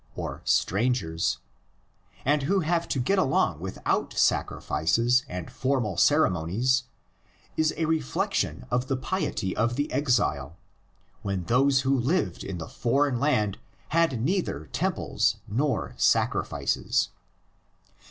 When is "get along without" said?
2.97-4.13